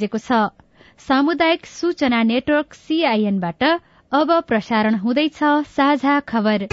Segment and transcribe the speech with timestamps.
[0.00, 0.36] पुगेको छ।
[1.00, 3.62] सामुदायिक सूचना नेटवर्क सीआईएनबाट
[4.12, 5.38] अब प्रसारण हुँदैछ
[5.76, 6.68] साझा खबर।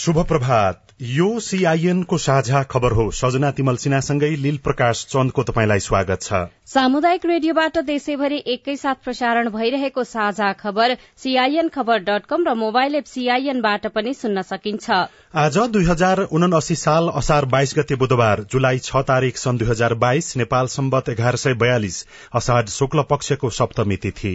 [0.00, 5.80] शुभ प्रभात यो सीआईएन को साझा खबर हो। सजना तिमल सिन्हासँगै लील प्रकाश चन्दको तपाईँलाई
[5.80, 12.54] स्वागत छ। सामुदायिक रेडियोबाट देशैभरि एकैसाथ प्रसारण भइरहेको साझा खबर सीआईएन खबर डट कम र
[12.54, 14.90] मोबाइल एप सीआईएनबाट पनि सुन्न सकिन्छ।
[15.36, 19.94] आज दुई हजार उनासी साल असार बाइस गते बुधबार जुलाई छ तारीक सन् दुई हजार
[20.06, 22.04] बाइस नेपाल सम्बत एघार सय बयालिस
[22.34, 24.34] असाढ शुक्ल पक्षको सप्तमी तिथि।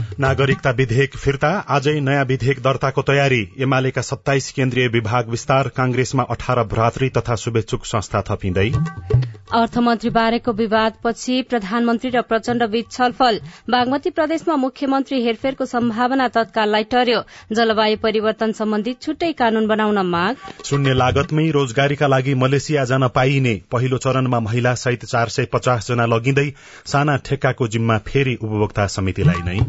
[0.21, 6.63] नागरिकता विधेयक फिर्ता आजै नयाँ विधेयक दर्ताको तयारी। एमालेका सत्ताइस केन्द्रीय विभाग विस्तार कांग्रेसमा अठार
[6.67, 8.69] भ्रातृ तथा शुभेच्छुक संस्था थपिँदै।
[9.51, 17.21] अर्थमन्त्री बारेको विवादपछि प्रधानमन्त्री र प्रचण्ड बीच छलफल। बागमती प्रदेशमा मुख्यमन्त्री हेरफेरको सम्भावना तत्काललाई टर्यो।
[17.51, 20.35] जलवायु परिवर्तन सम्बन्धी छुट्टै कानून बनाउन माग।
[20.65, 26.05] शून्य लागतमै रोजगारीका लागि मलेसिया जान पाइने। पहिलो चरणमा महिला सहित चार सय पचास जना
[26.05, 26.47] लगिँदै
[26.85, 29.59] साना ठेक्काको जिम्मा फेरि उपभोक्ता समितिलाई नै।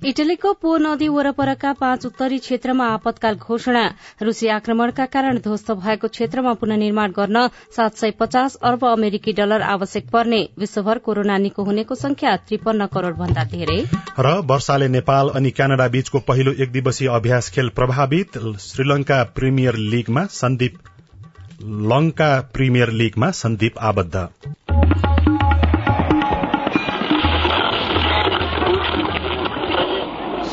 [0.00, 3.82] इटलीको पो नदी वरपरका पाँच उत्तरी क्षेत्रमा आपतकाल घोषणा।
[4.22, 10.08] रूसी आक्रमणका कारण ध्वस्त भएको क्षेत्रमा पुननिर्माण गर्न सात सय पचास अर्ब अमेरिकी डलर आवश्यक
[10.10, 13.76] पर्ने। विश्वभर कोरोना निको हुनेको संख्या त्रिपन्न करोड़ भन्दा धेरै।
[14.18, 20.24] र वर्षाले नेपाल अनि क्यानाडा बीचको पहिलो एक दिवसीय अभ्यास खेल प्रभावित श्रीलंका प्रिमियर लीगमा
[20.32, 20.78] सन्दीप
[21.92, 24.49] लंका प्रिमियर लीगमा सन्दीप आबद्ध।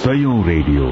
[0.07, 0.85] सयौं रेडियो।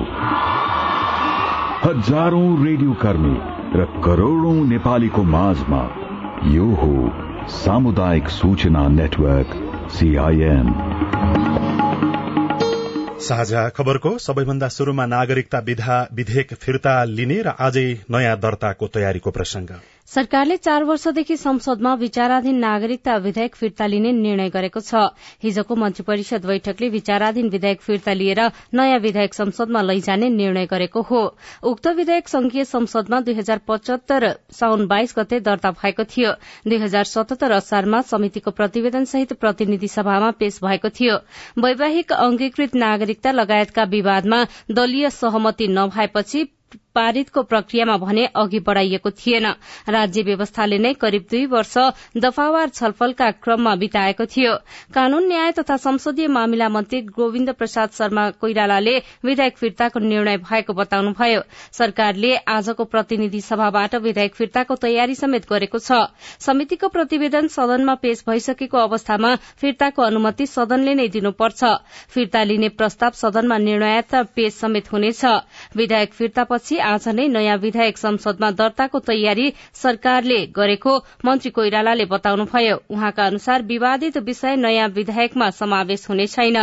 [1.84, 3.36] हजारौं रेडियो कर्मी
[3.76, 5.80] र करोड़ौं नेपालीको माझमा
[6.48, 6.90] यो हो
[7.54, 9.56] सामुदायिक सूचना नेटवर्क
[9.92, 10.74] सीआईएन
[13.22, 15.66] साझा खबरको सबैभन्दा शुरूमा नागरिकता
[16.14, 23.16] विधेयक फिर्ता लिने र आजै नयाँ दर्ताको तयारीको प्रसंग सरकारले चार वर्षदेखि संसदमा विचाराधीन नागरिकता
[23.18, 25.02] विधेयक फिर्ता लिने निर्णय गरेको छ।
[25.44, 28.42] हिजोको मन्त्री परिषद बैठकले विचाराधीन विधेयक फिर्ता लिएर
[28.74, 31.22] नयाँ विधेयक संसदमा लैजाने निर्णय गरेको हो।
[31.64, 36.32] उक्त विधेयक संघीय संसदमा दुई हजार पचहत्तर साउन बाइस गते दर्ता भएको थियो।
[36.68, 41.18] दुई हजार सतहत्तर असारमा समितिको प्रतिवेदन सहित प्रतिनिधि सभामा पेश भएको थियो।
[41.60, 46.52] वैवाहिक अंगीकृत नागरिकता लगायतका विवादमा दलीय सहमति नभएपछि
[46.96, 49.46] पारितको प्रक्रियामा भने अघि बढ़ाइएको थिएन।
[49.90, 51.78] राज्य व्यवस्थाले नै करिब दुई वर्ष
[52.18, 54.54] दफावार छलफलका क्रममा बिताएको थियो।
[54.94, 61.42] कानून न्याय तथा संसदीय मामिला मन्त्री गोविन्द प्रसाद शर्मा कोइरालाले विधेयक फिर्ताको निर्णय भएको बताउनुभयो।
[61.72, 66.00] सरकारले आजको प्रतिनिधि सभाबाट विधेयक फिर्ताको तयारी समेत गरेको छ।
[66.40, 71.64] समितिको प्रतिवेदन सदनमा पेश भइसकेको अवस्थामा फिर्ताको अनुमति सदनले नै दिनुपर्छ।
[72.10, 75.26] फिर्ता लिने प्रस्ताव सदनमा निर्णयात्मक पेश समेत हुनेछ।
[75.76, 80.94] विधेयक फिर्तापछि आज नै नयाँ विधेयक संसदमा दर्ताको तयारी सरकारले गरेको
[81.26, 86.58] मन्त्री कोइरालाले बताउनुभयो। उहाँका अनुसार विवादित विषय नयाँ विधेयकमा समावेश हुने छैन।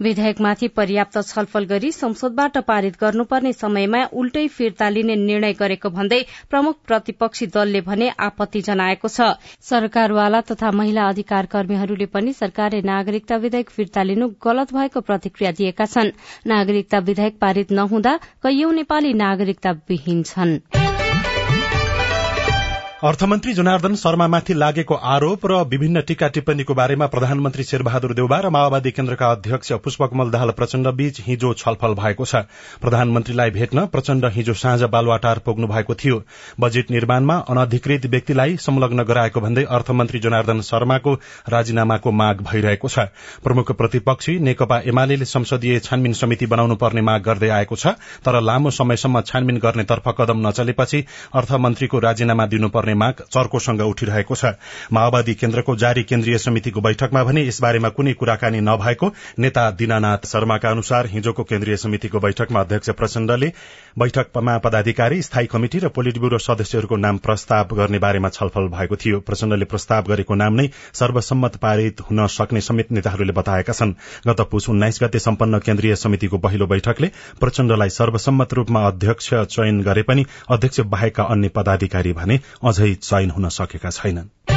[0.00, 6.20] विधेयकमाथि पर्याप्त छलफल गरी संसदबाट पारित गर्नुपर्ने समयमा उल्टै फिर्ता लिने निर्णय गरेको भन्दै
[6.50, 9.28] प्रमुख प्रतिपक्षी दलले भने आपत्ति जनाएको छ।
[9.62, 15.86] सरकारवाला तथा महिला अधिकार कर्मीहरूले पनि सरकारले नागरिकता विधेयक फिर्ता लिनु गलत भएको प्रतिक्रिया दिएका
[15.86, 16.14] छन्।
[16.46, 20.77] नागरिकता विधेयक पारित नहुँदा कैयौं नेपाली नागरिकता विहीन छन्।
[22.98, 28.90] अर्थमन्त्री जनार्दन शर्मामाथि लागेको आरोप र विभिन्न टीका टिप्पणीको बारेमा प्रधानमन्त्री शेरबहादुर देउबा र माओवादी
[28.90, 32.34] केन्द्रका अध्यक्ष पुष्पकमल दाहाल प्रचण्ड बीच हिजो छलफल भएको छ।
[32.82, 36.22] प्रधानमन्त्रीलाई भेट्न प्रचण्ड हिजो साँझ बालुवाटार पुग्नु भएको थियो।
[36.60, 41.14] बजेट निर्माणमा अनधिकृत व्यक्तिलाई संलग्न गराएको भन्दै अर्थमन्त्री जनार्दन शर्माको
[41.48, 43.06] राजीनामाको माग भइरहेको छ।
[43.46, 47.94] प्रमुख प्रतिपक्षी नेकपा एमाले संसदीय छानबिन समिति बनाउनु पर्ने माग गर्दै आएको छ
[48.26, 54.56] तर लामो समयसम्म छानबिन गर्नेतर्फ कदम नचलेपछि अर्थमन्त्रीको राजीनामा दिनुपर्ने गर्नुपर्ने माग चर्कोसँग उठिरहेको छ।
[54.92, 61.06] माओवादी केन्द्रको जारी केन्द्रीय समितिको बैठकमा भने यसबारेमा कुनै कुराकानी नभएको नेता दिनानाथ शर्माका अनुसार
[61.06, 63.52] हिजोको केन्द्रीय समितिको बैठकमा अध्यक्ष प्रचण्डले
[63.98, 69.20] बैठकमा पदाधिकारी स्थायी कमिटी र पोलिट ब्यूरो सदस्यहरूको नाम प्रस्ताव गर्ने बारेमा छलफल भएको थियो।
[69.20, 73.92] प्रचण्डले प्रस्ताव गरेको नाम नै सर्वसम्मत पारित हुन सक्ने समेत नेताहरूले बताएका छन्।
[74.26, 80.02] गत पुष उन्नाइस गते सम्पन्न केन्द्रीय समितिको पहिलो बैठकले प्रचण्डलाई सर्वसम्मत रूपमा अध्यक्ष चयन गरे
[80.02, 84.47] पनि अध्यक्ष बाहेकका अन्य पदाधिकारी भने अझै चयन हुन सकेका छैनन्।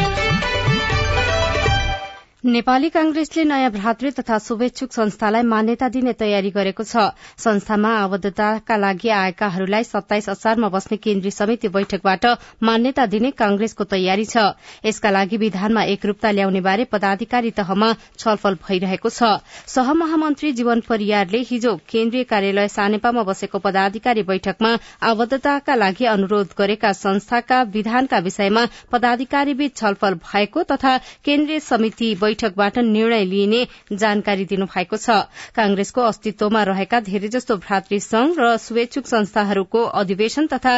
[2.43, 9.09] नेपाली कांग्रेसले नयाँ भ्रातृ तथा शुभेच्छुक संस्थालाई मान्यता दिने तयारी गरेको छ। संस्थामा आबद्धताका लागि
[9.13, 12.25] आएकाहरूलाई सत्ताइस असारमा बस्ने केन्द्रीय समिति बैठकबाट
[12.65, 19.09] मान्यता दिने कांग्रेसको तयारी छ। यसका लागि विधानमा एकरूपता ल्याउने बारे पदाधिकारी तहमा छलफल भइरहेको
[19.11, 19.37] छ।
[19.69, 24.73] सहमहामन्त्री जीवन परियारले हिजो केन्द्रीय कार्यालय सानेपामा बसेको पदाधिकारी बैठकमा
[25.11, 33.23] आबद्धताका लागि अनुरोध गरेका संस्थाका विधानका विषयमा पदाधिकारीबीच छलफल भएको तथा केन्द्रीय समिति बैठकबाट निर्णय
[33.25, 33.61] लिइने
[33.93, 35.19] जानकारी दिनुभएको छ।
[35.55, 40.75] कांग्रेसको अस्तित्वमा रहेका धेरैजस्तो भ्रातृ संघ र शुभेच्छुक संस्थाहरूको अधिवेशन तथा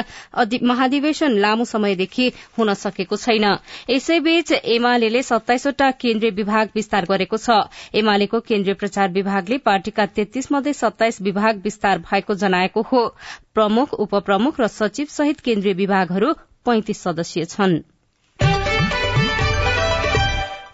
[0.63, 3.45] महाधिवेशन लामो समयदेखि हुन सकेको छैन।
[3.89, 7.59] यसैबीच एमाले सत्ताइसवटा केन्द्रीय विभाग विस्तार गरेको छ।
[7.93, 13.05] एमालेको केन्द्रीय प्रचार विभागले पार्टीका तेत्तीस मध्ये सत्ताइस विभाग विस्तार भएको जनाएको हो।
[13.53, 16.33] प्रमुख उपप्रमुख र सचिव सहित केन्द्रीय विभागहरू
[16.65, 17.92] पैंतिस सदस्यीय छनृ।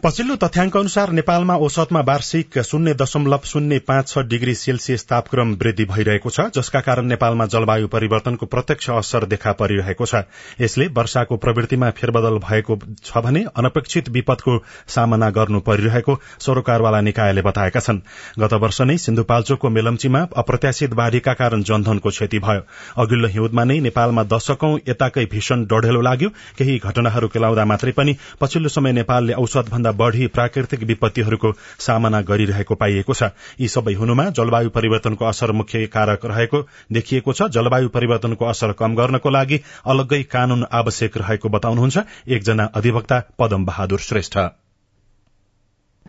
[0.03, 5.85] पछिल्लो तथ्याङ्क अनुसार नेपालमा औसतमा वार्षिक शून्य दशमलव शून्य पाँच छ डिग्री सेल्सियस तापक्रम वृद्धि
[5.85, 10.21] भइरहेको छ जसका कारण नेपालमा जलवायु परिवर्तनको प्रत्यक्ष असर देखा परिरहेको छ।
[10.61, 14.57] यसले वर्षाको प्रवृत्तिमा फेरबदल भएको छ भने अनपेक्षित विपदको
[14.87, 17.99] सामना गर्नु परिरहेको सरोकारवाला निकायले बताएका छन्।
[18.39, 22.63] गत वर्ष नै सिन्धुपाल्चोकको मेलम्चीमा अप्रत्याशित बाढ़ीका कारण जनधनको क्षति भयो।
[23.03, 28.69] अघिल्लो हिउँदमा नै नेपालमा दशकौं यताकै भीषण डढेलो लाग्यो। केही घटनाहरू केलाउँदा मात्रै पनि पछिल्लो
[28.69, 34.69] समय नेपालले औसत भन्दा बढ़ी प्राकृतिक विपत्तिहरूको सामना गरिरहेको पाइएको छ। यी सबै हुनुमा जलवायु
[34.69, 40.65] परिवर्तनको असर मुख्य कारक रहेको देखिएको छ। जलवायु परिवर्तनको असर कम गर्नको लागि अलग्गै कानून
[40.71, 41.97] आवश्यक रहेको बताउनुहुन्छ।
[42.27, 44.68] एकजना अधिवक्ता पदम बहादुर श्रेष्ठ।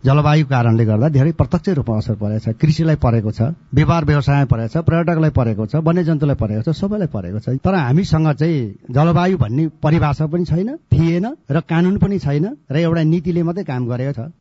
[0.05, 4.69] जलवायु कारणले गर्दा धेरै प्रत्यक्ष रूपमा असर परेको छ। कृषिलाई परेको छ व्यापार व्यवसायमा परेको
[4.73, 8.59] छ पर्यटकलाई परेको छ वन्यजन्तुलाई परेको छ सबैलाई परेको छ। तर हामीसँग चाहिँ
[8.89, 13.85] जलवायु भन्ने परिभाषा पनि छैन थिएन र कानून पनि छैन र एउटा नीतिले मात्रै काम
[13.93, 14.40] गरेको छ।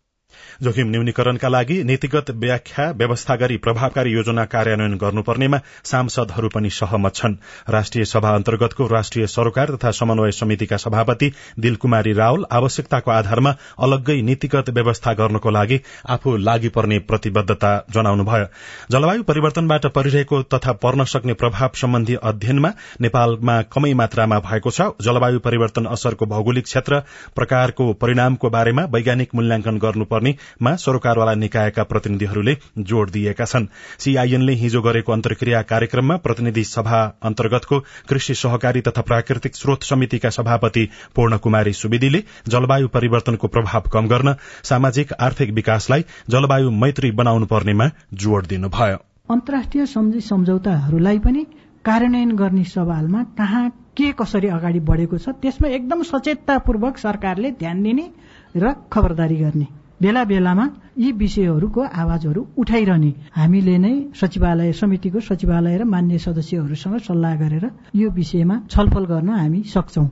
[0.62, 7.34] जोखिम न्यूनीकरणका लागि नीतिगत व्याख्या व्यवस्था गरी प्रभावकारी योजना कार्यान्वयन गर्नुपर्नेमा सांसदहरू पनि सहमत छन्।
[7.68, 14.70] राष्ट्रिय सभा अन्तर्गतको राष्ट्रिय सरोकार तथा समन्वय समितिका सभापति दिलकुमारी रावल आवश्यकताको आधारमा अलग्गै नीतिगत
[14.70, 18.46] व्यवस्था गर्नको लागि आफू लागि पर्ने प्रतिबद्धता जनाउनुभयो।
[18.90, 25.38] जलवायु परिवर्तनबाट परिरहेको तथा पर्न सक्ने प्रभाव सम्बन्धी अध्ययनमा नेपालमा कमै मात्रामा भएको छ। जलवायु
[25.38, 27.02] परिवर्तन असरको भौगोलिक क्षेत्र
[27.34, 33.66] प्रकारको परिणामको बारेमा वैज्ञानिक मूल्याङ्कन गर्नुपर्ने गर्नेमा सरोकारवाला निकायका प्रतिनिधिहरूले जोड़ दिएका छन्।
[33.98, 40.88] सीआईएनले हिजो गरेको अन्तर्क्रिया कार्यक्रममा प्रतिनिधि सभा अन्तर्गतको कृषि सहकारी तथा प्राकृतिक स्रोत समितिका सभापति
[41.16, 47.90] पूर्ण कुमारी सुवेदीले जलवायु परिवर्तनको प्रभाव कम गर्न सामाजिक आर्थिक विकासलाई जलवायु मैत्री बनाउनु पर्नेमा
[48.14, 48.96] जोड़ दिनुभयो।
[49.30, 51.46] अन्तर्राष्ट्रिय सम्झी सम्झौताहरूलाई पनि
[51.84, 58.10] कार्यान्वयन गर्ने सवालमा कहाँ के कसरी अगाडि बढेको छ त्यसमा एकदम सचेततापूर्वक सरकारले ध्यान दिने
[58.56, 60.64] र खबरदारी गर्ने। बेला बेलामा
[60.98, 67.64] यी विषयहरूको आवाजहरू उठाइरहने। हामीले नै सचिवालय समितिको सचिवालय र मान्य सदस्यहरूसँग सल्लाह गरेर
[67.94, 70.06] यो विषयमा छलफल गर्न हामी सक्छौं।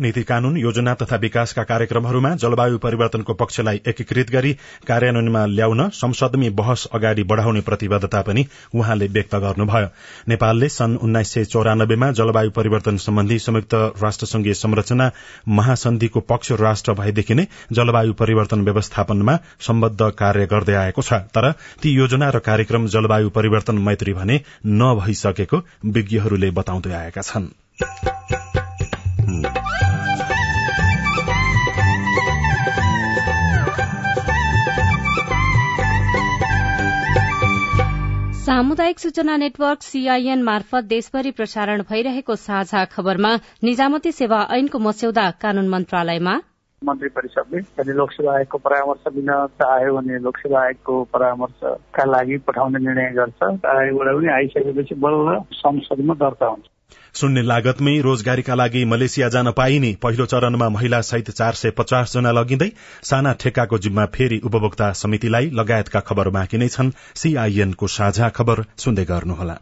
[0.00, 4.52] नीति कानून योजना तथा विकासका कार्यक्रमहरूमा जलवायु परिवर्तनको पक्षलाई एकीकृत गरी
[4.86, 9.88] कार्यान्वयनमा ल्याउन संसदमी बहस अगाडि बढ़ाउने प्रतिबद्धता पनि उहाँले व्यक्त गर्नुभयो।
[10.28, 15.10] नेपालले सन् उन्नाइस सय चौरानब्बेमा जलवायु परिवर्तन सम्बन्धी संयुक्त राष्ट्रसंघीय संरचना
[15.48, 21.52] महासन्धिको पक्ष राष्ट्र भएदेखि नै जलवायु परिवर्तन व्यवस्थापनमा सम्बद्ध कार्य गर्दै आएको छ। तर
[21.82, 27.48] ती योजना र कार्यक्रम जलवायु परिवर्तन मैत्री भने नभइसकेको विज्ञहरूले बताउँदै आएका छन्।
[38.50, 43.30] सामुदायिक सूचना नेटवर्क सीआईएन मार्फत देशभरि प्रसारण भइरहेको साझा खबरमा
[43.62, 46.34] निजामती सेवा ऐनको मस्यौदा कानून मन्त्रालयमा।
[46.82, 49.30] मन्त्री परिषदले यदि लोकसेवा आयोगको परामर्श दिन
[49.62, 53.40] चाह्यो भने लोकसेवा आयोगको परामर्शका लागि पठाउने निर्णय गर्छ।
[53.76, 56.69] आयोगबाट पनि आइसकेपछि बल्ल संसदमा दर्ता हुन्छ।
[57.14, 62.32] शून्य लागतमै रोजगारीका लागि मलेसिया जान पाइने पहिलो चरणमा महिला सहित चार सय पचास जना
[62.32, 62.70] लगिँदै
[63.02, 69.04] साना ठेक्काको जिम्मा फेरि उपभोक्ता समितिलाई लगायतका खबर बाँकी नै छन्। सीआईएनको साझा खबर सुन्दै
[69.04, 69.56] गर्नुहोला।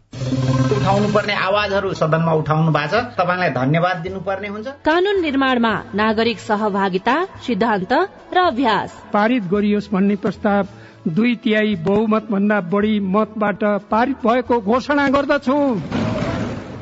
[0.79, 7.17] उठाउनु पर्ने आवाजहरू सदनमा उठाउनु भएको छ। तपाईँलाई धन्यवाद दिनुपर्ने हुन्छ। कानून निर्माणमा नागरिक सहभागिता
[7.47, 7.93] सिद्धान्त
[8.33, 10.67] र अभ्यास। पारित गरियोस् भन्ने प्रस्ताव
[11.09, 15.57] दुई तिहाई बहुमत भन्दा बढी मतबाट पारित भएको घोषणा गर्दछु।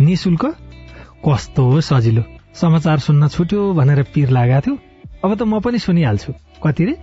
[0.00, 0.44] निशुल्क
[1.26, 2.22] कस्तो सजिलो।
[2.54, 4.74] समाचार सुन्न छुट्यो भनेर पिर लागेको थियो।
[5.24, 6.32] अब त म पनि सुनिहाल्छु।
[6.64, 6.94] कति रे?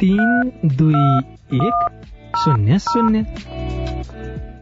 [0.00, 1.02] तीन दुई
[1.58, 1.76] एक
[2.38, 3.24] शून्य शून्य।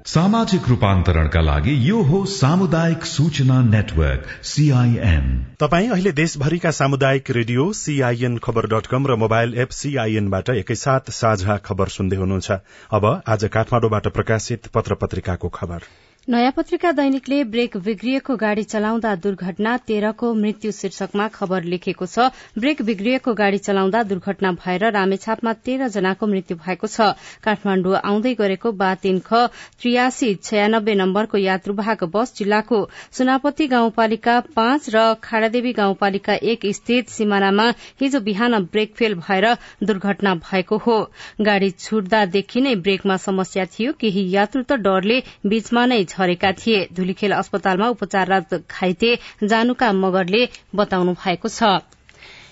[0.07, 5.27] सामाजिक रूपान्तरणका लागि यो हो सामुदायिक सूचना नेटवर्क सीआईएन
[5.61, 11.57] तपाई अहिले देशभरिका सामुदायिक radio CIN Khabar dot com र मोबाइल एप सीआईएनबाट एकैसाथ साझा
[11.63, 12.51] खबर सुन्दै हुनुहुन्छ।
[12.93, 15.81] अब आज काठमाडौँबाट प्रकाशित पत्र पत्रिकाको खबर।
[16.29, 22.27] नयाँ पत्रिका दैनिकले ब्रेक बिग्रिएको गाड़ी चलाउँदा दुर्घटना तेह्रको मृत्यु शीर्षकमा खबर लेखेको छ
[22.59, 27.07] ब्रेक बिग्रिएको गाड़ी चलाउँदा दुर्घटना भएर रामेछापमा तेह्र जनाको मृत्यु भएको छ।
[27.43, 29.49] काठमाण्डु आउँदै गरेको बा तीन ख
[29.81, 32.79] त्रियासी छयानब्बे नम्बरको यात्रुवाहक बस जिल्लाको
[33.19, 37.69] सुनापत्ती गाउँपालिका पाँच र खाडादेवी गाउँपालिका एक स्थित सिमानामा
[38.01, 39.49] हिजो बिहान ब्रेक फेल भएर
[39.85, 41.01] दुर्घटना भएको हो।
[41.41, 47.33] गाड़ी छुट्दादेखि नै ब्रेकमा समस्या थियो केही यात्रु त डरले बीचमा नै झरेका थिए। धुलीखेल
[47.35, 49.15] अस्पतालमा उपचाररत घाइते
[49.45, 50.43] जानुका मगरले
[50.77, 51.73] बताउनु भएको छ।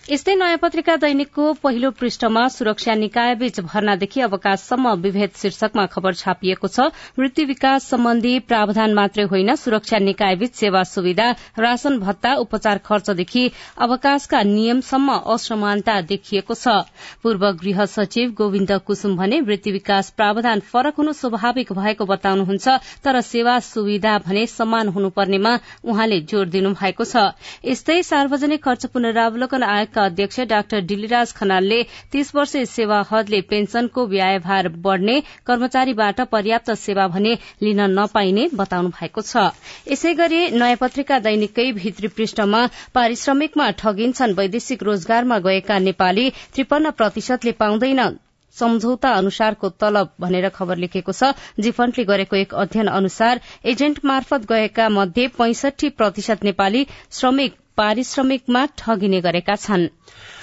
[0.09, 6.87] यस्तै नयाँ पत्रिका दैनिकको पहिलो पृष्ठमा सुरक्षा निकायबीच भर्नादेखि अवकाशसम्म विभेद शीर्षकमा खबर छापिएको छ।
[7.19, 11.27] मृत्यु विकास सम्बन्धी प्रावधान मात्रै होइन सुरक्षा निकायबीच सेवा सुविधा
[11.59, 13.43] राशन भत्ता उपचार खर्चदेखि
[13.79, 16.89] अवकाशका नियमसम्म असमानता देखिएको छ।
[17.23, 23.21] पूर्व गृह सचिव गोविन्द कुसुम भने मृत्यु विकास प्रावधान फरक हुनु स्वाभाविक भएको बताउनुहुन्छ तर
[23.27, 27.29] सेवा सुविधा भने समान हुनुपर्नेमा उहाँले जोड़ दिनु भएको छ।
[27.67, 34.69] यस्तै सार्वजनिक खर्च पुनरावलोकन आयोग अध्यक्ष डाक्टर डिलिराज खनालले तीस वर्षे सेवा हदले पेन्सनको व्ययभार
[34.79, 39.51] बढ़ने कर्मचारीबाट पर्याप्त सेवा भने लिन नपाइने बताउनु भएको छ।
[39.91, 42.63] यसै गरी नयाँ पत्रिका दैनिककै भित्री पृष्ठमा
[42.95, 48.28] पारिश्रमिकमा ठगिन्छन् वैदेशिक रोजगारमा गएका नेपाली त्रिपन्न प्रतिशतले पाउँदैन।
[48.59, 54.89] सम्झौता अनुसारको तलब भनेर खबर लेखेको छ। जिफन्टले गरेको एक अध्ययन अनुसार एजेन्ट मार्फत गएका
[54.91, 59.89] मध्ये पैंसठी प्रतिशत नेपाली श्रमिक पारिश्रमिकमा ठगिने गरेका छन्।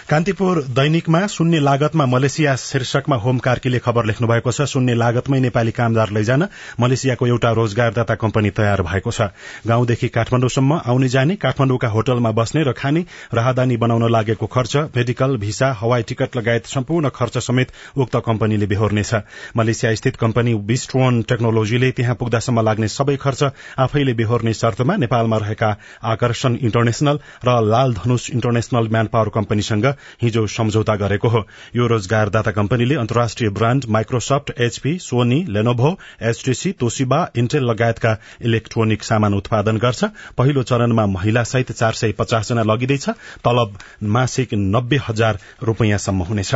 [0.09, 5.71] कान्तिपुर दैनिकमा शून्य लागतमा मलेसिया शीर्षकमा होम कार्कीले खबर लेख्नु भएको छ। शून्य लागतमै नेपाली
[5.73, 6.43] कामदार लैजान।
[6.79, 9.33] मलेसियाको एउटा रोजगारदाता कम्पनी तयार भएको छ।
[9.65, 13.01] गाउँदेखि काठमाडौँसम्म आउने जाने काठमाडौँका होटलमा बस्ने र खाने
[13.33, 19.13] राहदानी बनाउन लागेको खर्च मेडिकल भिसा हवाई टिकट लगायत सम्पूर्ण खर्च समेत उक्त कम्पनीले बेहोर्नेछ।
[19.57, 23.43] मलेसिया स्थित कम्पनी विस्टोन टेक्नोलोजीले त्यहाँ पुग्दासम्म लाग्ने सबै खर्च
[23.81, 25.75] आफैले बेहोर्ने शर्तमा नेपालमा रहेका
[26.13, 31.43] आकर्षण इन्टरनेशनल र Lal Dhanush international man power कम्पनीसँग हिजो सम्झौता गरेको हो।
[31.75, 39.33] यो रोजगारदाता कम्पनीले अन्तर्राष्ट्रिय brand Microsoft HP Sony Lenovo HTC Toshiba Intel लगायतका इलेक्ट्रोनिक सामान
[39.33, 40.03] उत्पादन गर्छ।
[40.37, 43.09] पहिलो चरणमा महिला सहित चार सय पचास जना लगिँदैछ।
[43.45, 46.55] तलब मासिक नब्बे हजार रूपियाँसम्म हुनेछ।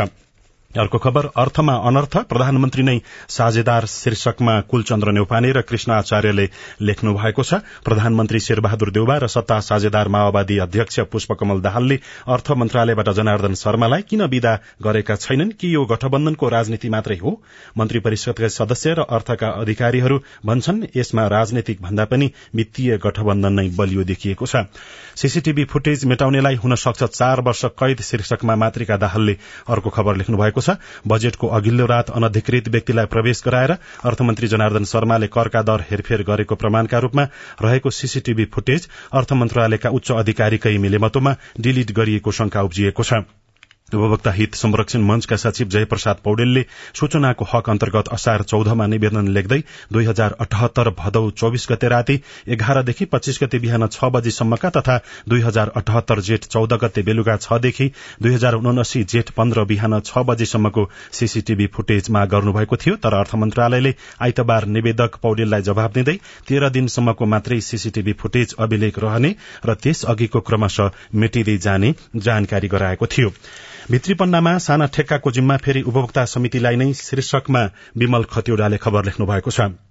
[0.77, 6.45] अर्को खबर अर्थमा अनर्थ प्रधानमन्त्री नै साझेदार शीर्षकमा कुलचन्द्र नेउपाने र कृष्ण आचार्यले
[6.81, 11.97] लेख्नु भएको छ। प्रधानमन्त्री शेरबहादुर देउबा र सत्ता साझेदार माओवादी अध्यक्ष पुष्पकमल दाहालले
[12.27, 15.51] अर्थ मन्त्रालयबाट जनार्दन शर्मालाई किन विदा गरेका छैनन्?
[15.57, 17.41] कि यो गठबन्धनको राजनीति मात्रै हो?
[17.77, 24.03] मन्त्री परिषदका सदस्य र अर्थका अधिकारीहरू भन्छन् यसमा राजनीतिक भन्दा पनि वित्तीय गठबन्धन नै बलियो
[24.05, 24.69] देखिएको छ।
[25.17, 30.58] सीसीटीभी फुटेज मेटाउनेलाई हुन सक्छ चार वर्ष कैद शीर्षकमा मातृका दाहालले अर्को खबर लेख्नु भएको
[30.61, 33.71] छ। बजेटको अघिल्लो रात अनधिकृत व्यक्तिलाई प्रवेश गराएर
[34.05, 37.27] अर्थमन्त्री जनार्दन शर्माले करका दर हेरफेर गरेको प्रमाणका रूपमा
[37.61, 43.38] रहेको सीसीटीभी फुटेज अर्थ मन्त्रालयका उच्च अधिकारीकै मिलेमतोमा डिलिट गरिएको शंका उब्जिएको छ।
[43.95, 49.59] उपभोक्ता हित संरक्षण मंचका सचिव जयप्रसाद पौडेलले सूचनाको हक अन्तर्गत असार चौधमा निवेदन लेख्दै
[49.93, 54.97] दुई हजार अठहत्तर भदौ चौविस गते राति एघारदेखि पच्चीस गते बिहान छ बजीसम्मका तथा
[55.29, 57.89] दुई हजार अठहत्तर जेठ चौध गते बेलुका छदेखि
[58.21, 63.35] दुई हजार उनासी जेठ पन्ध्र बिहान छ बजीसम्मको सीसीटीभी फुटेज माग गर्नुभएको थियो तर अर्थ
[63.35, 66.17] मन्त्रालयले आइतबार निवेदक पौडेललाई जवाब दिँदै
[66.49, 71.93] तेह्र दिनसम्मको मात्रै सीसीटीभी फुटेज अभिलेख रहने र त्यस अघिको क्रमशः मेटिँदै जाने
[72.27, 73.33] जानकारी गराएको थियो।
[73.91, 77.61] भित्रीपन्नामा साना ठेक्काको जिम्मा फेरि उपभोक्ता समितिलाई नै शीर्षकमा
[77.97, 79.88] विमल खतिवड़ाले खबर लेख्नु भएको छ।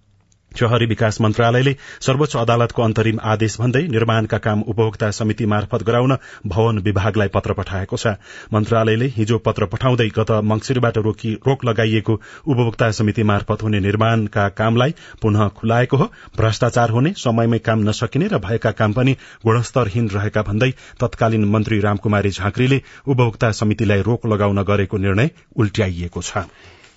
[0.59, 6.79] शहरी विकास मन्त्रालयले सर्वोच्च अदालतको अन्तरिम आदेश भन्दै निर्माणका काम उपभोक्ता समिति मार्फत गराउन भवन
[6.81, 8.15] विभागलाई पत्र पठाएको छ।
[8.53, 15.49] मन्त्रालयले हिजो पत्र पठाउँदै गत मंगिरबाट रोक लगाइएको उपभोक्ता समिति मार्फत हुने निर्माणका कामलाई पुनः
[15.59, 21.45] खुलाएको हो। भ्रष्टाचार हुने समयमै काम नसकिने र भएका काम पनि गुणस्तरहीन रहेका भन्दै तत्कालीन
[21.49, 26.49] मन्त्री रामकुमारी झाँक्रीले उपभोक्ता समितिलाई रोक लगाउन गरेको निर्णय उल्ट्याइएको छ।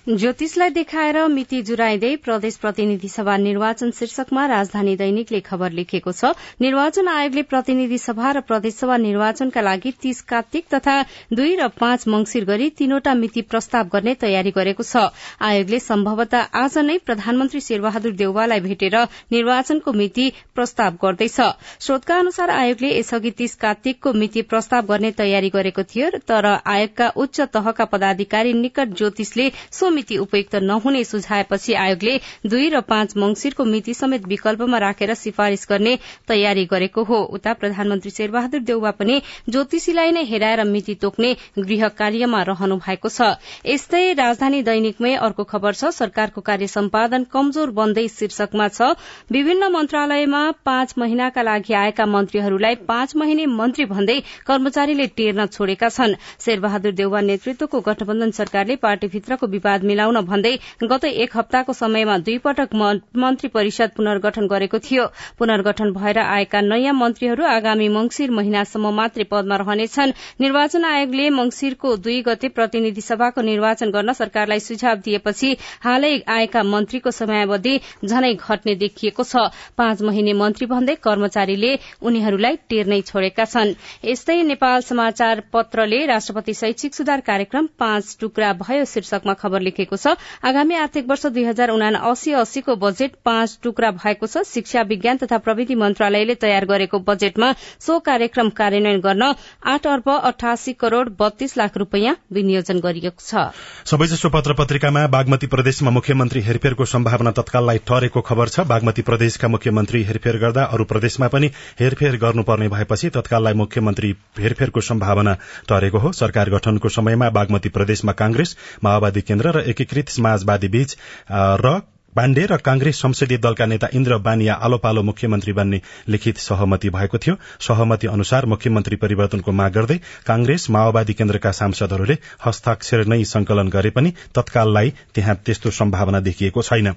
[0.08, 6.30] ज्योतिषलाई देखाएर मिति जुराइँदै प्रदेश प्रतिनिधि सभा निर्वाचन शीर्षकमा राजधानी दैनिकले खबर लेखेको छ
[6.60, 10.94] निर्वाचन आयोगले प्रतिनिधि सभा र प्रदेशसभा निर्वाचनका लागि तीस कार्तिक तथा
[11.32, 15.04] दुई र पाँच मंगिर गरी तीनवटा मिति प्रस्ताव गर्ने तयारी गरेको छ।
[15.40, 18.98] आयोगले सम्भवतः आज नै प्रधानमन्त्री शेरबहादुर देउवालाई भेटेर
[19.32, 21.38] निर्वाचनको मिति प्रस्ताव गर्दैछ।
[21.86, 27.40] स्रोतका अनुसार आयोगले यसअघि तीस कार्तिकको मिति प्रस्ताव गर्ने तयारी गरेको थियो तर आयोगका उच्च
[27.54, 33.94] तहका पदाधिकारी निकट ज्योतिषले सो मिति उपयुक्त नहुने सुझाएपछि आयोगले दुई र पाँच मंगिरको मिति
[33.94, 40.24] समेत विकल्पमा राखेर सिफारिश गर्ने तयारी गरेको हो। उता प्रधानमन्त्री शेरबहादुर देउवा पनि ज्योतिषीलाई नै
[40.24, 46.40] हेराएर मिति तोक्ने गृह कार्यमा रहनु भएको छ। यस्तै राजधानी दैनिकमै अर्को खबर छ। सरकारको
[46.42, 48.90] कार्य सम्पादन कमजोर बन्दै शीर्षकमा छ
[49.32, 56.14] विभिन्न मन्त्रालयमा पाँच महिनाका लागि आएका मन्त्रीहरूलाई पाँच महिने मन्त्री भन्दै कर्मचारीले टेर्न छोडेका छन्।
[56.40, 62.74] शेरबहादुर देउवा नेतृत्वको गठबन्धन सरकारले पार्टीभित्रको विवाद मिलाउन भन्दै गत एक हप्ताको समयमा दुई पटक
[62.74, 65.04] मन्त्री परिषद पुनर्गठन गरेको थियो।
[65.38, 72.20] पुनर्गठन भएर आएका नयाँ मन्त्रीहरू आगामी मंगिर महिनासम्म मात्रै पदमा रहनेछन्। निर्वाचन आयोगले मंगिरको दुई
[72.22, 79.24] गते प्रतिनिधि सभाको निर्वाचन गर्न सरकारलाई सुझाव दिएपछि हालै आएका मन्त्रीको समयावधि झनै घट्ने देखिएको
[79.24, 86.54] छ। पाँच महिने मन्त्री भन्दै कर्मचारीले उनीहरूलाई टेर्नै छोडेका छन्। यस्तै नेपाल समाचार पत्रले राष्ट्रपति
[86.54, 91.70] शैक्षिक सुधार कार्यक्रम पाँच टुक्रा भयो शीर्षकमा खबर लेखेको छ। आगामी आर्थिक वर्ष दुई हजार
[91.72, 96.98] उना अस्सी अस्सीको बजेट पाँच टुक्रा भएको छ। शिक्षा विज्ञान तथा प्रविधि मन्त्रालयले तयार गरेको
[97.00, 99.22] बजेटमा सो कार्यक्रम कार्यान्वयन गर्न
[99.64, 103.52] आठ अर्ब अठासी करोड़ बत्तीस लाख रूपियाँ विनियोजन गरिएको छ।
[103.86, 110.02] सबैजसो पत्र पत्रिकामा बागमती प्रदेशमा मुख्यमन्त्री हेरफेरको सम्भावना तत्काललाई ठरेको खबर छ। बागमती प्रदेशका मुख्यमन्त्री
[110.04, 115.36] हेरफेर गर्दा अरू प्रदेशमा पनि हेरफेर गर्नुपर्ने भएपछि तत्काललाई मुख्यमन्त्री हेरफेरको सम्भावना
[115.68, 120.96] टरेको हो। सरकार गठनको समयमा बागमती प्रदेशमा कांग्रेस माओवादी केन्द्र र एकीकृत समाजवादी बीच
[121.32, 121.80] र
[122.16, 127.18] पाण्डे र कांग्रेस संसदीय दलका नेता इन्द्र बानिया आलो पालो मुख्यमन्त्री बन्ने लिखित सहमति भएको
[127.18, 129.96] थियो। सहमति अनुसार मुख्यमन्त्री परिवर्तनको माग गर्दै
[130.26, 136.88] कांग्रेस माओवादी केन्द्रका सांसदहरूले हस्ताक्षर नै संकलन गरे पनि तत्काललाई त्यहाँ त्यस्तो सम्भावना देखिएको छैन।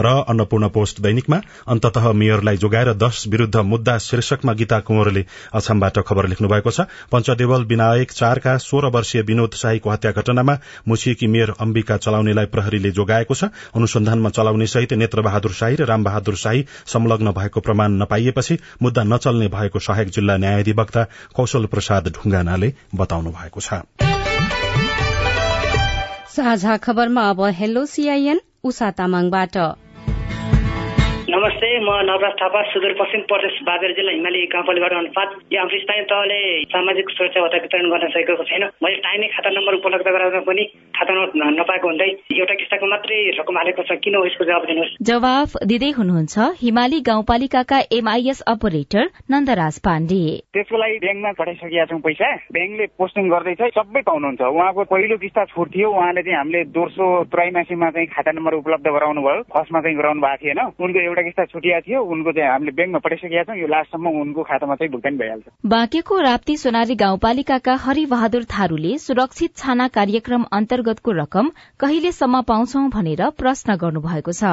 [0.00, 6.28] र अन्नपूर्ण पोस्ट दैनिकमा अन्तत मेयरलाई जोगाएर दश विरूद्ध मुद्दा शीर्षकमा गीता कुंवरले अछामबाट खबर
[6.28, 10.58] लेख्नु भएको छ। पञ्चदेवल विनायक चारका सोह्र वर्षीय विनोद शाहीको हत्या घटनामा
[10.88, 16.36] मुछिएकी मेयर अम्बिका चलाउनेलाई प्रहरीले जोगाएको छ। अनुसन्धानमा चलाउने सहित नेत्र बहादुर शाही र रामबहादुर
[16.36, 21.02] शाही संलग्न भएको प्रमाण नपाइएपछि मुद्दा नचल्ने भएको सहायक जिल्ला न्यायाधिवक्ता
[21.36, 23.82] कौशल प्रसाद ढुंगानाले बताउनु भएको छ।
[26.36, 29.56] साझा खबरमा अब हेलो सीआईएन उषा तामाङबाट।
[31.30, 36.38] नमस्ते म नवराज थापा सुदूरपश्चिम प्रदेश बाबेर जिल्ला हिमाली गाउँपालिबाट अनुपात यो हाम्रो स्थानीय तहले
[36.74, 41.12] सामाजिक सुरक्षा भत्ता वितरण गर्न सकेको छैन। मैले टाइमै खाता नम्बर उपलब्ध गराउँदा पनि खाता
[41.58, 42.08] नपाएको हुँदै
[42.38, 47.00] एउटा किस्ताको मात्रै रकम हालेको छ। किन हो यसको जवाब दिनुहोस्। जवाफ दिँदै हुनुहुन्छ हिमाली
[47.10, 50.22] गाउँपालिकाका एमआईएस अपरेटर नन्दराज पाण्डे।
[50.54, 55.68] त्यसको लागि ब्याङ्कमा पठाइसकेका छौँ पैसा। ब्याङ्कले पोस्टिङ गर्दैछ सबै पाउनुहुन्छ। उहाँको पहिलो किस्ता छुट
[55.74, 60.20] थियो। उहाँले चाहिँ हामीले दोस्रो त्रैमासीमा चाहिँ खाता नम्बर उपलब्ध गराउनु भयो फर्स्टमा चाहिँ गराउनु
[60.20, 64.08] भएको थिएन। उनको एउटा किस्ता छुटिया थियो उनको चाहिँ हामीले ब्याङ्कमा पठाइसकेका छौँ यो लास्टसम्म
[64.20, 71.12] उनको खातामा चाहिँ भुक्तानी भइहाल्छ। बाँकेको राप्ती सोनारी गाउँपालिकाका हरिबहादुर थारूले सुरक्षित छाना कार्यक्रम अन्तर्गतको
[71.12, 71.50] रकम
[71.80, 74.52] कहिलेसम्म पाउँछौ भनेर प्रश्न गर्नुभएको छ।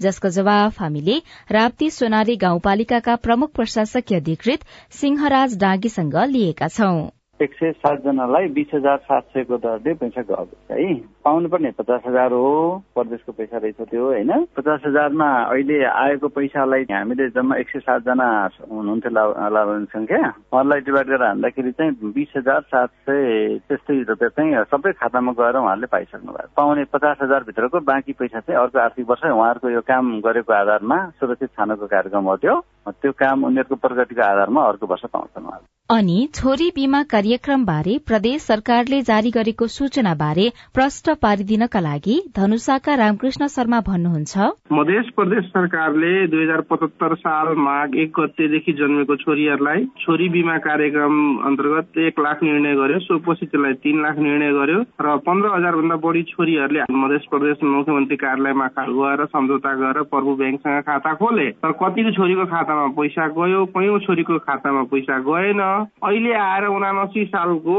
[0.00, 4.66] जसको जवाफ हामीले राप्ती सोनारी गाउँपालिकाका प्रमुख प्रशासकीय अधिकृत
[4.98, 10.94] सिंहराज डाँगीसँग लिएका छौं। एक सय सातजनालाई बिस हजार सात सयको दरले पैसा गएको है।
[11.24, 12.50] पाउनु पर्ने पचास हजार हो
[12.94, 14.32] प्रदेशको पैसा रहेछ त्यो होइन?
[14.56, 18.26] पचास हजारमा अहिले आएको पैसालाई हामीले जम्मा एक सय सातजना
[18.70, 20.18] हुनुहुन्थ्यो लाभान्वित संख्या
[20.52, 25.56] उहाँलाई डिभाइड गरेर हान्दाखेरि चाहिँ बिस हजार सात सय त्यस्तै रुपियाँ चाहिँ सबै खातामा गएर
[25.62, 30.20] उहाँहरूले पाइसक्नु भएको पाउने पचास हजारभित्रको बाँकी पैसा चाहिँ अर्को आर्थिक वर्ष उहाँहरूको यो काम
[30.20, 35.46] गरेको आधारमा सुरक्षित छानको कार्यक्रम हो त्यो। त्यो काम उनीहरूको प्रगतिको आधारमा अर्को वर्ष पाउँछन्
[35.46, 42.16] उहाँले अनि छोरी बीमा कार्यक्रम बारे प्रदेश सरकारले जारी गरेको सूचना बारे प्रश्न पारिदिनका लागि
[42.36, 49.16] धनुषाका रामकृष्ण शर्मा भन्नुहुन्छ। मध्य प्रदेश सरकारले दुई हजार पचहत्तर साल माघ एक गतेदेखि जन्मेको
[49.22, 51.16] छोरीहरूलाई छोरी बीमा कार्यक्रम
[51.48, 55.96] अन्तर्गत एक लाख निर्णय गर्यो सोपछि त्यसलाई तीन लाख निर्णय गर्यो र पन्ध्र हजार भन्दा
[56.04, 62.14] बढी छोरीहरूले मध्य प्रदेश मुख्यमन्त्री कार्यालयमा गएर सम्झौता गरेर प्रभु ब्याङ्कसँग खाता खोले। तर कतिको
[62.20, 67.78] छोरीको खातामा पैसा गयो कयौं छोरीको खातामा पैसा गएन। अहिले आएर उनासी सालको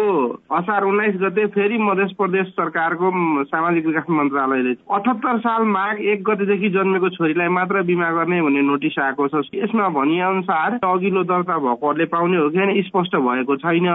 [0.51, 3.11] असार उन्नाइस गते फेरि मध्य प्रदेश सरकारको
[3.43, 8.99] सामाजिक विकास मन्त्रालयले अठहत्तर साल माघ एक गतेदेखि जन्मेको छोरीलाई मात्र बिमा गर्ने भन्ने नोटिस
[8.99, 13.87] आएको छ। यसमा भनिए अनुसार अघिल्लो दर्ता भएकोहरूले पाउने हो कि स्पष्ट भएको छैन।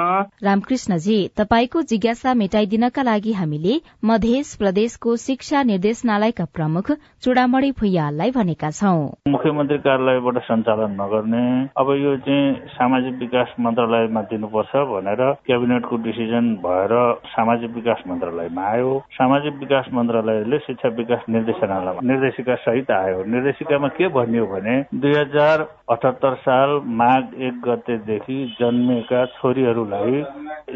[0.45, 6.91] रामकृष्णजी तपाईँको जिज्ञासा मेटाइदिनका लागि हामीले मध्य प्रदेशको शिक्षा निर्देशनालयका प्रमुख
[7.23, 11.45] चुडामणी भुइयाललाई भनेका छौं। मुख्यमन्त्री कार्यालयबाट सञ्चालन नगर्ने
[11.77, 13.55] अब यो चाहिँ सामाजिक विकास
[13.95, 16.93] मन्त्रालयमा दिनुपर्छ भनेर क्याबिनेटको डिसिजन भएर
[17.27, 24.09] सामाजिक विकास मन्त्रालयमा आयो। सामाजिक विकास मन्त्रालयले शिक्षा विकास निर्देशनालयमा निर्देशिका सहित आयो। निर्देशिकामा के
[24.09, 30.15] भनियो भने दुई हजार अठहत्तर साल माघ एक गतेदेखि जन्मेका छोरीहरूलाई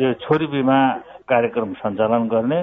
[0.02, 0.78] यो छोरी बिमा
[1.28, 2.62] कार्यक्रम सञ्चालन गर्ने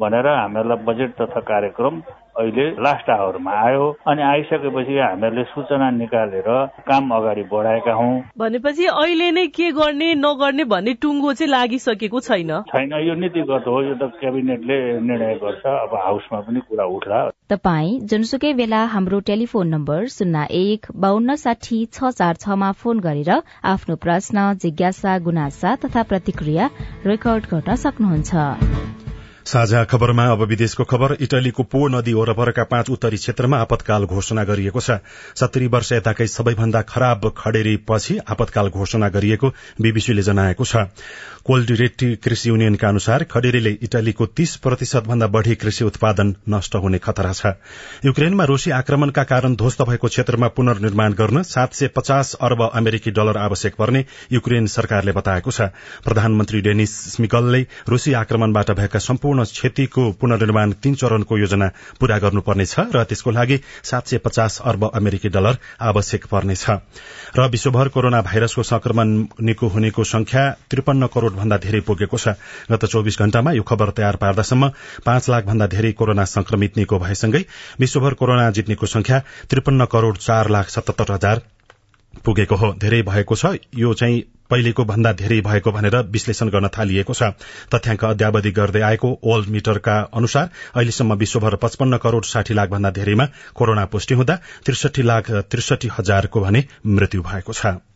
[0.00, 2.00] भनेर हामीहरूलाई बजेट तथा कार्यक्रम
[2.36, 6.48] अहिले लास्ट आवरमा आयो अनि आइसकेपछि हामीहरूले सूचना निकालेर
[6.88, 12.50] काम अगाडि बढाएका हौ। भनेपछि अहिले नै के गर्ने नगर्ने भन्ने टुङ्गो चाहिँ लागिसकेको छैन।
[12.70, 17.20] छैन यो नीतिगत हो यो त क्याबिनेटले निर्णय गर्छ अब हाउसमा पनि कुरा उठ्ला।
[17.50, 23.30] तपाई जुनसुकै बेला हाम्रो टेलिफोन नम्बर शून्य एक बान्न साठी छ चार छमा फोन गरेर
[23.74, 26.70] आफ्नो प्रश्न जिज्ञासा गुनासा तथा प्रतिक्रिया
[27.06, 28.93] रेकर्ड गर्न सक्नुहुन्छ।
[29.46, 34.80] साझा खबरमा अब विदेशको खबर इटलीको पो नदी वरपरका पाँच उत्तरी क्षेत्रमा आपतकाल घोषणा गरिएको
[34.80, 34.96] छ।
[35.36, 39.48] सत्तरी वर्ष यताकै सबैभन्दा खराब खडेरी पछि आपतकाल घोषणा गरिएको
[39.80, 40.88] बीबीसीले जनाएको छ।
[41.44, 47.32] कोल्डिरेटी कृषि युनियनका अनुसार खडेरीले इटलीको तीस प्रतिशत भन्दा बढ़ी कृषि उत्पादन नष्ट हुने खतरा
[47.34, 47.52] छ।
[48.04, 53.36] युक्रेनमा रूसी आक्रमणका कारण ध्वस्त भएको क्षेत्रमा पुनर्निर्माण गर्न सात सय पचास अर्ब अमेरिकी डलर
[53.38, 55.68] आवश्यक पर्ने युक्रेन सरकारले बताएको छ।
[56.04, 61.66] प्रधानमन्त्री डेनिस स्मिकलले रूसी आक्रमणबाट भएका सम्पूर्ण क्षतिको पुनर्निर्माण तीन चरणको योजना
[62.00, 66.64] पूरा गर्नुपर्नेछ र त्यसको लागि सात सय पचास अर्ब अमेरिकी डलर आवश्यक पर्नेछ।
[67.36, 69.08] र विश्वभर कोरोना भाइरसको संक्रमण
[69.42, 72.28] निको हुनेको संख्या त्रिपन्न करोड़ भन्दा धेरै पुगेको छ।
[72.70, 74.68] गत चौविस घण्टामा यो खबर तयार पार्दासम्म
[75.04, 77.44] पाँच लाख भन्दा धेरै कोरोना संक्रमित निको भएसँगै
[77.80, 79.18] विश्वभर कोरोना जित्नेको संख्या
[79.50, 81.42] त्रिपन्न करोड़ चार लाख सतहत्तर हजार
[82.24, 87.14] पुगेको हो। धेरै भएको छ। यो चाहिँ पहिलेको भन्दा धेरै भएको भनेर विश्लेषण गर्न थालिएको
[87.14, 87.22] छ।
[87.74, 93.28] तथ्याङ्क अध्यावधि गर्दै आएको ओल्ड मिटरका अनुसार अहिलेसम्म विश्वभर पचपन्न करोड़ साठी लाख भन्दा धेरैमा
[93.54, 97.93] कोरोना पुष्टि हुँदा त्रिसठी लाख त्रिसठी हजारको भने मृत्यु भएको छ।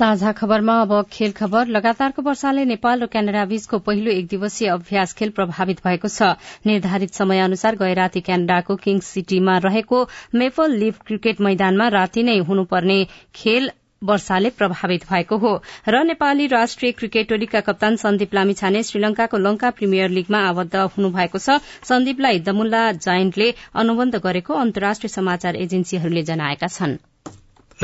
[0.00, 5.12] साझा खबरमा अब खेल खबर। लगातारको वर्षाले नेपाल र क्यानाडा बीचको पहिलो एक दिवसीय अभ्यास
[5.14, 6.28] खेल प्रभावित भएको छ।
[6.66, 9.98] निर्धारित समय अनुसार गए राति क्यानाडाको किङ्स सिटीमा रहेको
[10.34, 12.96] मेपल लिभ क्रिकेट मैदानमा राति नै हुनुपर्ने
[13.34, 13.70] खेल
[14.02, 15.52] वर्षाले प्रभावित भएको हो।
[15.88, 21.60] र नेपाली राष्ट्रिय क्रिकेट टोलीका कप्तान सन्दीप लामिछाने श्रीलंकाको लंका प्रिमियर लीगमा आबद्ध हुनुभएको छ।
[21.84, 26.98] सन्दीपलाई दमुल्ला जायन्टले अनुबन्ध गरेको अन्तर्राष्ट्रिय समाचार एजेन्सीहरूले जनाएका छन्।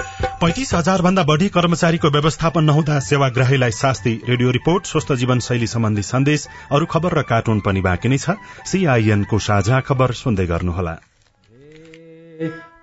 [0.00, 6.02] पैंतिस हजार भन्दा बढ़ी कर्मचारीको व्यवस्थापन नहुँदा सेवाग्राहीलाई शास्ति रेडियो रिपोर्ट स्वस्थ जीवन शैली सम्बन्धी
[6.02, 8.30] सन्देश अरू खबर र कार्टुन पनि बाँकी नै छ।
[8.66, 10.92] सीआईएनको साझा खबर सुन्दै गर्नुहोला।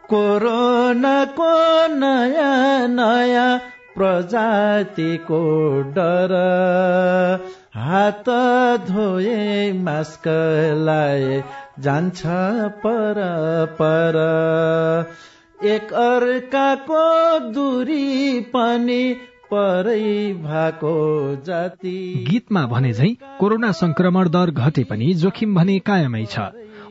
[0.10, 1.52] कोरोनाको
[1.88, 3.58] नयाँ नयाँ
[3.98, 5.44] प्रजातिको
[5.82, 6.34] डर।
[7.76, 8.30] हात
[8.90, 10.24] धोए मास्क
[10.78, 11.44] लाए
[11.80, 12.22] जान्छ
[12.86, 13.22] पर
[13.82, 14.18] पर।
[15.66, 17.04] एक अर्काको
[17.52, 19.04] दूरी पनि
[19.54, 20.96] परै भएको
[21.46, 26.40] जाति। गीतमा भने झै कोरोना संक्रमण दर घटे पनि जोखिम भने कायमै छ।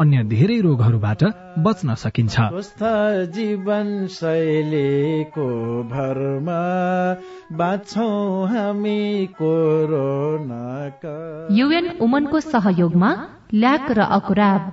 [0.00, 1.22] अन्य धेरै रोगहरूबाट
[1.58, 2.36] बच्न सकिन्छ।
[3.34, 5.46] जीवन शैलीको
[5.90, 6.62] भरमा
[7.58, 8.06] बाँच्छौ
[8.46, 9.02] हामी
[9.40, 11.16] कोरोनाका।
[11.50, 13.10] युएन उमनको सहयोगमा
[13.54, 14.72] ल्याक र अकुराब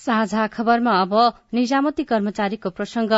[0.00, 1.12] साझा खबरमा अब
[1.54, 3.10] निजामती कर्मचारीको प्रसंग।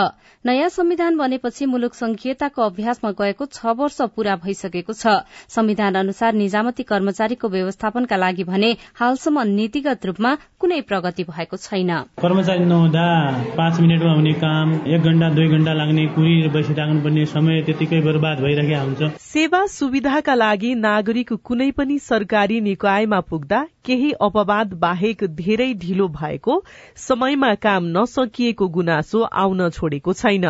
[0.45, 5.07] नयाँ संविधान बनेपछि मुलुक संघीयताको अभ्यासमा गएको छ वर्ष पूरा भइसकेको छ।
[5.49, 12.65] संविधान अनुसार निजामती कर्मचारीको व्यवस्थापनका लागि भने हालसम्म नीतिगत रूपमा कुनै प्रगति भएको छैन। कर्मचारी
[12.65, 13.07] नहुँदा
[13.55, 18.83] पाँच मिनटमा हुने काम एक घण्टा दुई घण्टा लाग्ने कुरी बसिराख्नुपर्ने समय त्यतिकै बर्बाद भइरहेको
[18.83, 26.07] हुन्छ। सेवा सुविधाका लागि नागरिक कुनै पनि सरकारी निकायमा पुग्दा केही अपवाद बाहेक धेरै ढिलो
[26.11, 26.63] भएको
[26.99, 30.47] समयमा काम नसकिएको गुनासो आउन छोडेको छैन।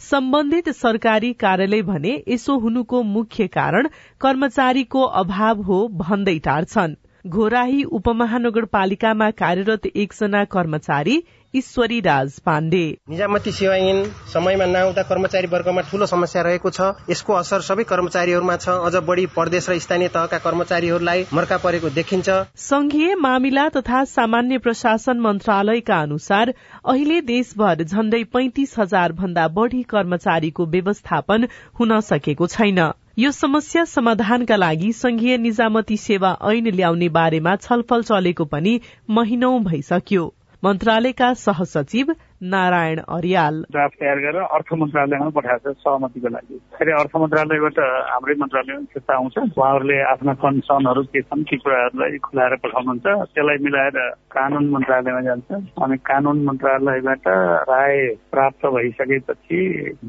[0.00, 3.88] सम्बन्धित सरकारी कार्यालय भने यसो हुनुको मुख्य कारण
[4.20, 6.94] कर्मचारीको अभाव हो भन्दै टार्छन्।
[7.26, 11.16] घोराही उपमहानगरपालिकामा कार्यरत एकजना कर्मचारी
[11.54, 16.80] ईश्वरी राज पाण्डे। निजामती सेवा ऐन समयमा नआउँदा कर्मचारी वर्गमा ठूलो समस्या रहेको छ।
[17.10, 22.28] यसको असर सबै कर्मचारीहरूमा छ। अझ बढ़ी प्रदेश र स्थानीय तहका कर्मचारीहरूलाई मर्का परेको देखिन्छ।
[22.58, 26.52] संघीय मामिला तथा सामान्य प्रशासन मन्त्रालयका अनुसार
[26.84, 31.48] अहिले देशभर झण्डै पैंतिस हजार भन्दा बढ़ी कर्मचारीको व्यवस्थापन
[31.80, 32.80] हुन सकेको छैन।
[33.18, 38.80] यो समस्या समाधानका लागि संघीय निजामती सेवा ऐन ल्याउने बारेमा छलफल चलेको पनि
[39.10, 40.34] महिनौ भइसक्यो।
[40.64, 47.16] मन्त्रालयका सहसचिव नारायण अर्याल। ड्राफ्ट तयार गरेर अर्थ मन्त्रालयमा पठाएको छ सहमतिको लागि। फेरि अर्थ
[47.16, 47.78] मन्त्रालयबाट
[48.12, 53.98] हाम्रै मन्त्रालयमा फिर्ता आउँछ। उहाँहरूले आफ्ना कन्सर्नहरू के छन् ती कुराहरूलाई खुलाएर पठाउनुहुन्छ। त्यसलाई मिलाएर
[54.30, 55.50] कानून मन्त्रालयमा जान्छ।
[55.82, 57.28] अनि कानून मन्त्रालयबाट
[57.70, 57.96] राय
[58.32, 59.58] प्राप्त भइसकेपछि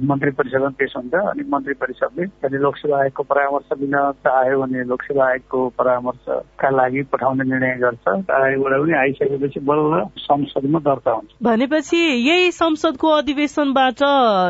[0.10, 5.26] मन्त्री परिषदमा पेश हुन्छ। अनि मन्त्री परिषदले यदि लोकसेवा आयोगको परामर्श लिन चाह्यो भने लोकसेवा
[5.26, 12.52] आयोगको परामर्शका लागि पठाउने निर्णय गर्छ। आयोगबाट पनि आइसकेपछि बल्ल संसदमा दर्ता हुन्छ। भनेपछि यही
[12.52, 14.02] संसदको अधिवेशनबाट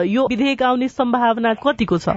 [0.08, 2.10] यो विधेयक आउने सम्भावना कतिको छ?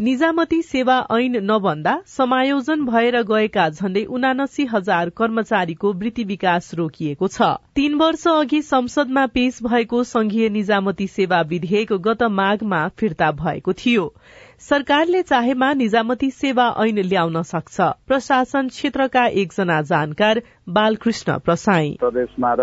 [0.00, 7.42] निजामती सेवा ऐन नभन्दा समायोजन भएर गएका झण्डै उनासी हजार कर्मचारीको वृत्ति विकास रोकिएको छ।
[7.74, 14.14] तीन वर्ष अघि संसदमा पेश भएको संघीय निजामती सेवा विधेयक गत माघमा फिर्ता भएको थियो।
[14.60, 22.62] सरकारले चाहेमा निजामती सेवा ऐन ल्याउन सक्छ। प्रशासन क्षेत्रका एकजना जानकार बालकृष्ण प्रसाई। प्रदेशमा र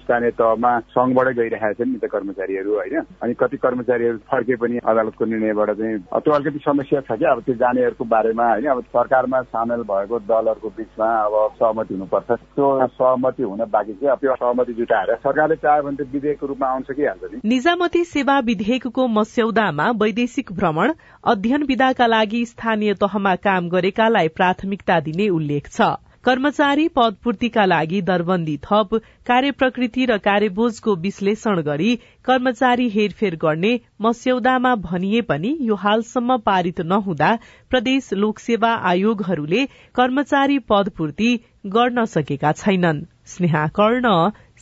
[0.00, 3.00] स्थानीय तहमा संघबाटै गइरहेका छन् नि त कर्मचारीहरू होइन?
[3.22, 7.54] अनि कति कर्मचारीहरू फर्के पनि अदालतको निर्णयबाट चाहिँ त्यो अलिकति समस्या छ कि अब त्यो
[7.54, 8.66] जानेहरूको बारेमा होइन?
[8.66, 14.18] अब सरकारमा सामेल भएको दलहरूको बिचमा अब सहमति हुनुपर्छ। त्यो सहमति हुन बाँकी चाहिँ अब
[14.24, 19.06] त्यो सहमति जुटाएर सरकारले चाह्यो भने त्यो विधेयकको रूपमा आउन सकिहाल्छ नि। निजामती सेवा विधेयकको
[19.06, 20.92] मस्यौदामा वैदेशिक भ्रमण
[21.26, 25.86] अध्ययन विधाका लागि स्थानीय तहमा काम गरेकालाई प्राथमिकता दिने उल्लेख छ।
[26.24, 28.94] कर्मचारी पदपूर्तिका लागि दरबन्दी थप
[29.26, 37.30] कार्यप्रकृति र कार्यबोझको विश्लेषण गरी कर्मचारी हेरफेर गर्ने मस्यौदामा भनिए पनि यो हालसम्म पारित नहुँदा
[37.70, 41.32] प्रदेश लोकसेवा आयोगहरूले कर्मचारी पदपूर्ति
[41.72, 44.14] गर्न सकेका छैनन्। स्नेहा कर्ण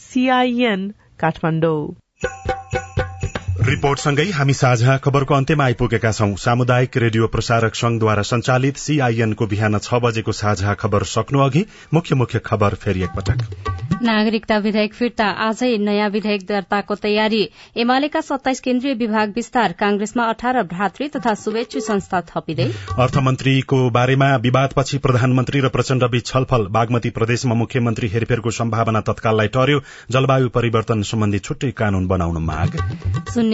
[0.06, 0.88] सीआईएन
[1.20, 2.03] काठमाडौँ।
[3.64, 10.00] रिपोर्टसँगै हामी साझा खबरको अन्त्यमा आइपुगेका छौं। सामुदायिक रेडियो प्रसारक संघद्वारा संचालित सीआईएनको बिहान छ
[10.04, 16.08] बजेको साझा खबर सक्नु अघि मुख्य मुख्य खबर फेरि एकपटक। नागरिकता विधेयक फिर्ता। आजै नयाँ
[16.10, 17.40] विधेयक दर्ताको तयारी।
[17.76, 24.98] एमालेका सत्ताइस केन्द्रीय विभाग विस्तार। कांग्रेसमा अठार भ्रातृ तथा शुभेच्छु संस्था थपिँदै। अर्थमन्त्रीको बारेमा विवादपछि
[24.98, 31.70] प्रधानमन्त्री र प्रचण्डबीच छलफल। बागमती प्रदेशमा मुख्यमन्त्री हेरफेरको सम्भावना तत्काललाई टर्यो। जलवायु परिवर्तन सम्बन्धी छुट्टै
[31.72, 32.78] कानून बनाउन माग।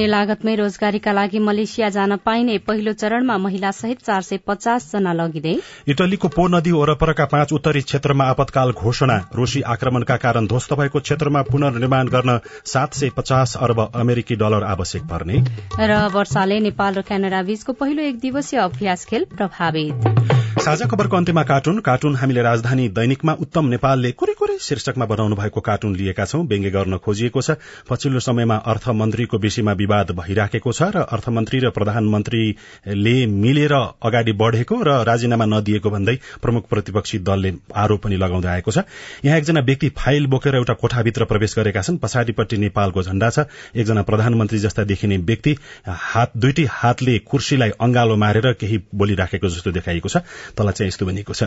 [0.00, 5.12] शून्य लागतमै रोजगारीका लागि मलेसिया जान पाइने पहिलो चरणमा महिला सहित चार सय पचास जना
[5.12, 5.52] लगिँदै
[5.92, 11.42] इटलीको पो नदी वरपरका पाँच उत्तरी क्षेत्रमा आपतकाल घोषणा। रूसी आक्रमणका कारण ध्वस्त भएको क्षेत्रमा
[11.52, 15.44] पुनर्निर्माण गर्न सात सय पचास अर्ब अमेरिकी डलर आवश्यक पर्ने।
[15.84, 21.42] र वर्षाले नेपाल र क्यानाडा बीचको पहिलो एक दिवसीय अभ्यास खेल प्रभावित। साझा खबरको अन्त्यमा
[21.42, 26.44] कार्टुन। कार्टुन हामीले राजधानी दैनिकमा उत्तम नेपालले कुरै कुरै शीर्षकमा बनाउनु भएको कार्टुन लिएका छौं।
[26.46, 27.56] व्यङ्ग्य गर्न खोजिएको छ।
[27.88, 34.98] पछिल्लो समयमा अर्थमन्त्रीको विषयमा विवाद भइराखेको छ र अर्थमन्त्री र प्रधानमन्त्रीले मिलेर अगाडि बढ़ेको र
[35.08, 38.84] राजीनामा नदिएको भन्दै प्रमुख प्रतिपक्षी दलले आरोप पनि लगाउँदै आएको छ।
[39.24, 44.02] यहाँ एकजना व्यक्ति फाइल बोकेर एउटा कोठाभित्र प्रवेश गरेका छन्। पछाडिपट्टि नेपालको झण्डा छ। एकजना
[44.04, 45.56] प्रधानमन्त्री जस्ता देखिने व्यक्ति
[45.88, 50.16] हात दुईटै हातले कुर्सीलाई अंगालो मारेर केही बोलिराखेको जस्तो देखाइएको छ।
[50.56, 51.42] तल चाहिँ यस्तो भनिएको छ।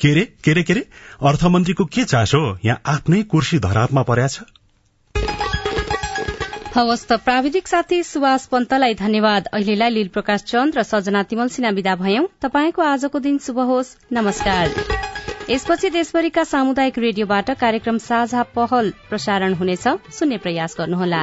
[0.00, 0.24] के रे?
[0.44, 0.62] के रे?
[0.62, 0.80] के रे?
[1.22, 4.40] अर्थमन्त्रीको के चासो यहाँ आफ्नै कुर्सी धरापमा पर्या छ।
[6.76, 11.70] हवस् त प्राविधिक साथी सुभाष पन्तलाई धन्यवाद। अहिलेलाई लील प्रकाश चन्द र सजना तिमल सिन्हा
[11.70, 14.74] विदा भयौं। तपाईँको आजको दिन शुभ होस्। नमस्कार।
[15.50, 21.22] यसपछि देशभरिका सामुदायिक रेडियोबाट कार्यक्रम साझा पहल प्रसारण हुनेछ। सुन्ने प्रयास गर्नुहोला।